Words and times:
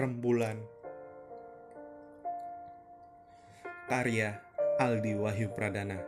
Rembulan 0.00 0.56
Karya 3.84 4.32
Aldi 4.80 5.12
Wahyu 5.12 5.52
Pradana 5.52 6.00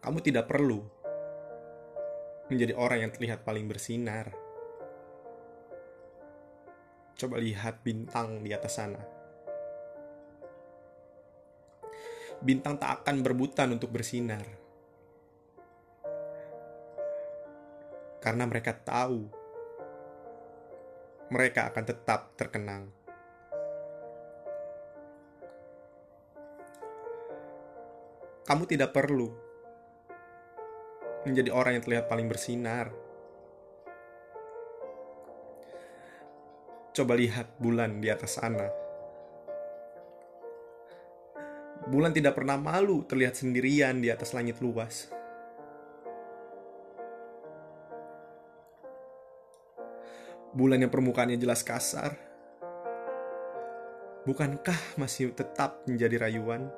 Kamu 0.00 0.24
tidak 0.24 0.48
perlu 0.48 0.80
menjadi 2.48 2.72
orang 2.72 3.04
yang 3.04 3.12
terlihat 3.12 3.44
paling 3.44 3.68
bersinar. 3.68 4.32
Coba 7.20 7.36
lihat 7.36 7.84
bintang 7.84 8.40
di 8.40 8.56
atas 8.56 8.80
sana. 8.80 9.02
Bintang 12.40 12.80
tak 12.80 13.04
akan 13.04 13.20
berbutan 13.20 13.76
untuk 13.76 13.92
bersinar. 13.92 14.65
Karena 18.20 18.44
mereka 18.48 18.74
tahu 18.74 19.46
mereka 21.26 21.66
akan 21.74 21.84
tetap 21.84 22.20
terkenang. 22.38 22.86
Kamu 28.46 28.62
tidak 28.70 28.94
perlu 28.94 29.26
menjadi 31.26 31.50
orang 31.50 31.74
yang 31.74 31.82
terlihat 31.82 32.06
paling 32.06 32.30
bersinar. 32.30 32.94
Coba 36.94 37.18
lihat 37.18 37.58
bulan 37.58 37.98
di 37.98 38.06
atas 38.06 38.38
sana. 38.38 38.70
Bulan 41.90 42.14
tidak 42.14 42.38
pernah 42.38 42.54
malu 42.54 43.02
terlihat 43.02 43.34
sendirian 43.34 43.98
di 43.98 44.14
atas 44.14 44.30
langit 44.30 44.62
luas. 44.62 45.10
Bulan 50.56 50.80
yang 50.80 50.88
permukaannya 50.88 51.36
jelas 51.36 51.60
kasar. 51.60 52.16
Bukankah 54.24 54.96
masih 54.96 55.36
tetap 55.36 55.84
menjadi 55.84 56.16
rayuan? 56.16 56.72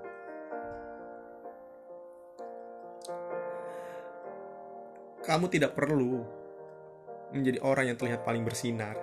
Kamu 5.23 5.47
tidak 5.47 5.79
perlu 5.79 6.27
menjadi 7.31 7.63
orang 7.63 7.95
yang 7.95 7.99
terlihat 8.03 8.27
paling 8.27 8.43
bersinar. 8.43 8.99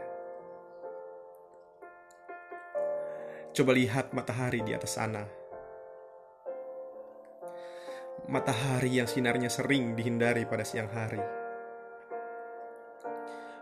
Coba 3.55 3.71
lihat 3.71 4.11
matahari 4.11 4.59
di 4.59 4.75
atas 4.75 4.99
sana. 4.99 5.23
Matahari 8.27 8.99
yang 8.99 9.07
sinarnya 9.07 9.47
sering 9.47 9.95
dihindari 9.95 10.43
pada 10.43 10.67
siang 10.67 10.91
hari. 10.91 11.44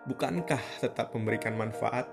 Bukankah 0.03 0.59
tetap 0.83 1.15
memberikan 1.15 1.55
manfaat? 1.55 2.07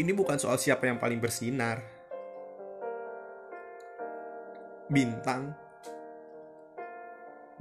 Ini 0.00 0.16
bukan 0.16 0.40
soal 0.40 0.56
siapa 0.56 0.88
yang 0.88 0.96
paling 0.96 1.20
bersinar 1.20 2.00
bintang, 4.90 5.54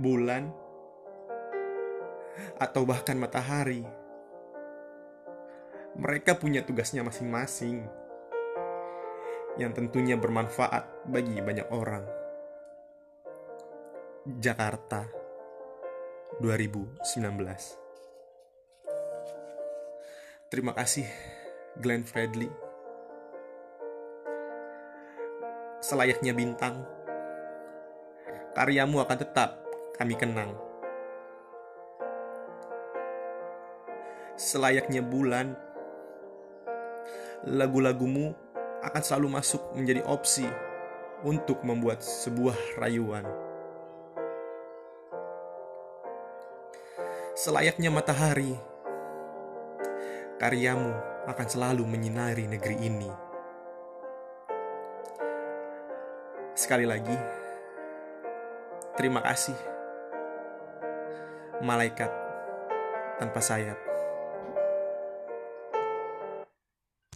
bulan, 0.01 0.49
atau 2.57 2.81
bahkan 2.89 3.21
matahari. 3.21 3.85
Mereka 5.93 6.41
punya 6.41 6.65
tugasnya 6.65 7.05
masing-masing 7.05 7.85
yang 9.61 9.75
tentunya 9.77 10.17
bermanfaat 10.17 11.05
bagi 11.05 11.37
banyak 11.37 11.69
orang. 11.69 12.18
Jakarta 14.37 15.09
2019 16.37 17.01
Terima 20.53 20.77
kasih 20.77 21.09
Glenn 21.81 22.05
Fredly 22.05 22.53
Selayaknya 25.81 26.37
bintang 26.37 26.99
karyamu 28.53 28.99
akan 28.99 29.17
tetap 29.17 29.55
kami 29.95 30.19
kenang. 30.19 30.51
Selayaknya 34.35 34.99
bulan, 34.99 35.55
lagu-lagumu 37.47 38.35
akan 38.83 39.01
selalu 39.03 39.39
masuk 39.39 39.63
menjadi 39.75 40.03
opsi 40.07 40.43
untuk 41.23 41.63
membuat 41.67 42.03
sebuah 42.03 42.79
rayuan. 42.79 43.48
Selayaknya 47.35 47.89
matahari, 47.89 48.53
karyamu 50.37 50.93
akan 51.27 51.47
selalu 51.49 51.83
menyinari 51.89 52.45
negeri 52.45 52.77
ini. 52.79 53.11
Sekali 56.53 56.83
lagi, 56.83 57.15
Terima 58.99 59.23
kasih, 59.23 59.55
malaikat 61.63 62.11
tanpa 63.15 63.39
sayap. 63.39 63.88